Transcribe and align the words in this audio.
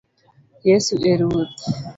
Yesu 0.69 0.91
e 1.09 1.11
Ruoth 1.19 1.61